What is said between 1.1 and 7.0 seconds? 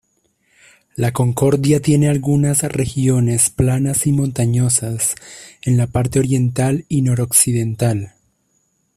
Concordia tiene algunas regiones planas y montañosas en la parte oriental